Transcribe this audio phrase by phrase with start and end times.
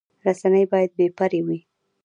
[0.25, 1.59] رسنۍ باید بې پرې وي